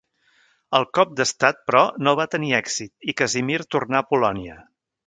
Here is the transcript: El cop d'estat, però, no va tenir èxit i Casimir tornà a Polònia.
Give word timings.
El 0.79 0.87
cop 0.99 1.11
d'estat, 1.19 1.61
però, 1.69 1.83
no 2.09 2.17
va 2.21 2.27
tenir 2.37 2.51
èxit 2.63 3.13
i 3.15 3.19
Casimir 3.23 3.63
tornà 3.77 4.03
a 4.05 4.13
Polònia. 4.15 4.63